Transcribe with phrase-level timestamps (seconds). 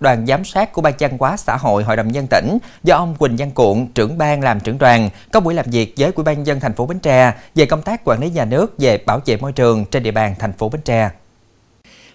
[0.00, 3.14] đoàn giám sát của Ban văn hóa xã hội Hội đồng nhân tỉnh do ông
[3.14, 6.46] Quỳnh Văn Cuộn, trưởng ban làm trưởng đoàn, có buổi làm việc với Ủy ban
[6.46, 9.36] dân thành phố Bến Tre về công tác quản lý nhà nước về bảo vệ
[9.36, 11.10] môi trường trên địa bàn thành phố Bến Tre.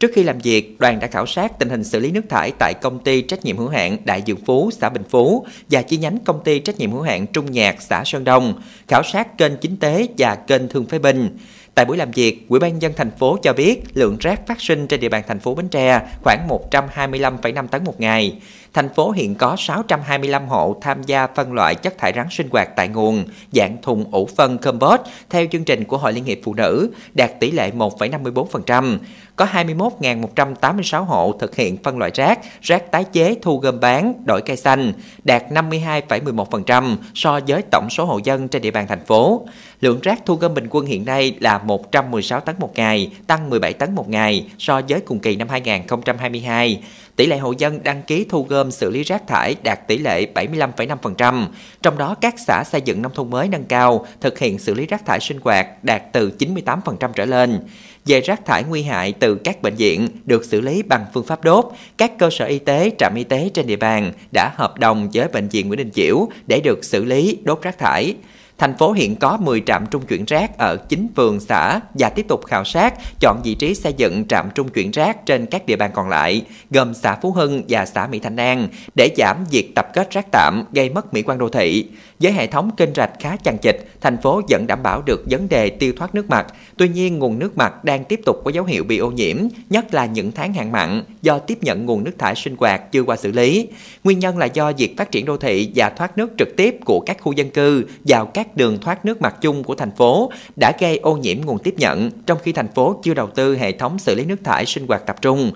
[0.00, 2.74] Trước khi làm việc, đoàn đã khảo sát tình hình xử lý nước thải tại
[2.74, 6.18] công ty trách nhiệm hữu hạn Đại Dương Phú, xã Bình Phú và chi nhánh
[6.24, 9.76] công ty trách nhiệm hữu hạn Trung Nhạc, xã Sơn Đông, khảo sát kênh chính
[9.76, 11.38] tế và kênh Thương Phế Binh.
[11.78, 14.86] Tại buổi làm việc, Ủy ban dân thành phố cho biết lượng rác phát sinh
[14.86, 18.38] trên địa bàn thành phố Bến Tre khoảng 125,5 tấn một ngày.
[18.74, 22.76] Thành phố hiện có 625 hộ tham gia phân loại chất thải rắn sinh hoạt
[22.76, 26.54] tại nguồn dạng thùng ủ phân compost theo chương trình của Hội Liên hiệp Phụ
[26.54, 28.98] nữ, đạt tỷ lệ 1,54%.
[29.36, 34.40] Có 21.186 hộ thực hiện phân loại rác, rác tái chế thu gom bán, đổi
[34.42, 34.92] cây xanh,
[35.24, 39.46] đạt 52,11% so với tổng số hộ dân trên địa bàn thành phố.
[39.80, 43.72] Lượng rác thu gom bình quân hiện nay là 116 tấn một ngày, tăng 17
[43.72, 46.80] tấn một ngày so với cùng kỳ năm 2022.
[47.16, 50.26] Tỷ lệ hộ dân đăng ký thu gom xử lý rác thải đạt tỷ lệ
[50.34, 51.46] 75,5%,
[51.82, 54.86] trong đó các xã xây dựng nông thôn mới nâng cao thực hiện xử lý
[54.86, 57.60] rác thải sinh hoạt đạt từ 98% trở lên.
[58.06, 61.44] Về rác thải nguy hại từ các bệnh viện được xử lý bằng phương pháp
[61.44, 61.66] đốt,
[61.98, 65.28] các cơ sở y tế, trạm y tế trên địa bàn đã hợp đồng với
[65.28, 68.14] Bệnh viện Nguyễn Đình Chiểu để được xử lý đốt rác thải.
[68.58, 72.28] Thành phố hiện có 10 trạm trung chuyển rác ở 9 phường xã và tiếp
[72.28, 75.76] tục khảo sát, chọn vị trí xây dựng trạm trung chuyển rác trên các địa
[75.76, 79.74] bàn còn lại, gồm xã Phú Hưng và xã Mỹ thanh An, để giảm việc
[79.74, 81.88] tập kết rác tạm gây mất mỹ quan đô thị.
[82.20, 85.48] Với hệ thống kênh rạch khá chằng chịt, thành phố vẫn đảm bảo được vấn
[85.48, 86.46] đề tiêu thoát nước mặt.
[86.76, 89.36] Tuy nhiên, nguồn nước mặt đang tiếp tục có dấu hiệu bị ô nhiễm,
[89.70, 93.02] nhất là những tháng hạn mặn do tiếp nhận nguồn nước thải sinh hoạt chưa
[93.02, 93.68] qua xử lý.
[94.04, 97.00] Nguyên nhân là do việc phát triển đô thị và thoát nước trực tiếp của
[97.00, 100.72] các khu dân cư vào các đường thoát nước mặt chung của thành phố đã
[100.80, 103.98] gây ô nhiễm nguồn tiếp nhận, trong khi thành phố chưa đầu tư hệ thống
[103.98, 105.52] xử lý nước thải sinh hoạt tập trung.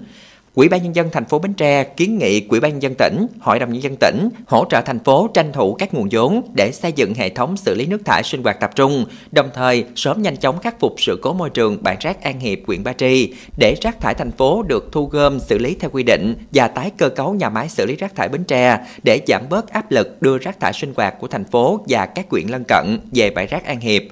[0.54, 3.26] Quỹ ban nhân dân thành phố Bến Tre kiến nghị Quỹ ban nhân dân tỉnh,
[3.40, 6.72] Hội đồng nhân dân tỉnh hỗ trợ thành phố tranh thủ các nguồn vốn để
[6.72, 10.22] xây dựng hệ thống xử lý nước thải sinh hoạt tập trung, đồng thời sớm
[10.22, 13.34] nhanh chóng khắc phục sự cố môi trường bãi rác An Hiệp, huyện Ba Tri
[13.56, 16.90] để rác thải thành phố được thu gom xử lý theo quy định và tái
[16.96, 20.22] cơ cấu nhà máy xử lý rác thải Bến Tre để giảm bớt áp lực
[20.22, 23.46] đưa rác thải sinh hoạt của thành phố và các huyện lân cận về bãi
[23.46, 24.02] rác An Hiệp.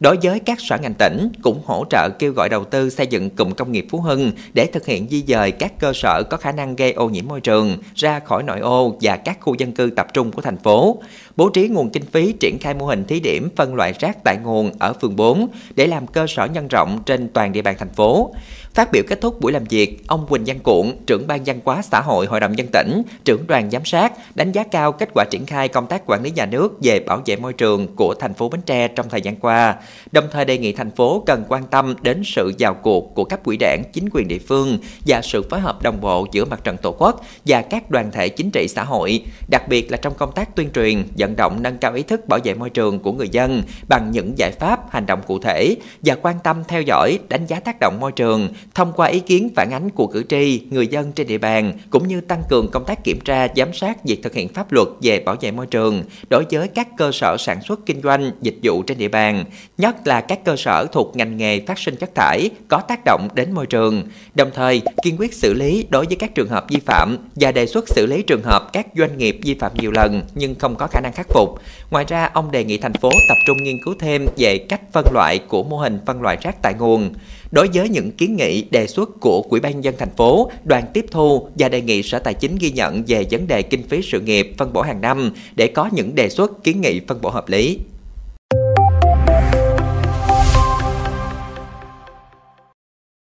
[0.00, 3.30] Đối với các sở ngành tỉnh cũng hỗ trợ kêu gọi đầu tư xây dựng
[3.30, 6.52] cụm công nghiệp Phú Hưng để thực hiện di dời các cơ sở có khả
[6.52, 9.90] năng gây ô nhiễm môi trường ra khỏi nội ô và các khu dân cư
[9.96, 11.02] tập trung của thành phố.
[11.36, 14.36] Bố trí nguồn kinh phí triển khai mô hình thí điểm phân loại rác tại
[14.42, 17.90] nguồn ở phường 4 để làm cơ sở nhân rộng trên toàn địa bàn thành
[17.90, 18.34] phố.
[18.74, 21.82] Phát biểu kết thúc buổi làm việc, ông Quỳnh Văn Cuộn, trưởng ban văn hóa
[21.82, 25.24] xã hội Hội đồng dân tỉnh, trưởng đoàn giám sát, đánh giá cao kết quả
[25.30, 28.34] triển khai công tác quản lý nhà nước về bảo vệ môi trường của thành
[28.34, 29.76] phố Bến Tre trong thời gian qua,
[30.12, 33.44] đồng thời đề nghị thành phố cần quan tâm đến sự vào cuộc của các
[33.44, 36.76] quỹ đảng, chính quyền địa phương và sự phối hợp đồng bộ giữa mặt trận
[36.76, 40.32] tổ quốc và các đoàn thể chính trị xã hội, đặc biệt là trong công
[40.32, 43.28] tác tuyên truyền, vận động nâng cao ý thức bảo vệ môi trường của người
[43.28, 47.46] dân bằng những giải pháp, hành động cụ thể và quan tâm theo dõi, đánh
[47.46, 50.86] giá tác động môi trường thông qua ý kiến phản ánh của cử tri, người
[50.86, 54.22] dân trên địa bàn cũng như tăng cường công tác kiểm tra, giám sát việc
[54.22, 57.62] thực hiện pháp luật về bảo vệ môi trường đối với các cơ sở sản
[57.62, 59.44] xuất kinh doanh, dịch vụ trên địa bàn,
[59.78, 63.28] nhất là các cơ sở thuộc ngành nghề phát sinh chất thải có tác động
[63.34, 64.02] đến môi trường.
[64.34, 67.66] Đồng thời, kiên quyết xử lý đối với các trường hợp vi phạm và đề
[67.66, 70.86] xuất xử lý trường hợp các doanh nghiệp vi phạm nhiều lần nhưng không có
[70.86, 71.60] khả năng khắc phục.
[71.90, 75.04] Ngoài ra, ông đề nghị thành phố tập trung nghiên cứu thêm về cách phân
[75.12, 77.14] loại của mô hình phân loại rác tại nguồn.
[77.50, 81.06] Đối với những kiến nghị đề xuất của Quỹ ban dân thành phố, đoàn tiếp
[81.10, 84.20] thu và đề nghị Sở Tài chính ghi nhận về vấn đề kinh phí sự
[84.20, 87.48] nghiệp phân bổ hàng năm để có những đề xuất kiến nghị phân bổ hợp
[87.48, 87.78] lý.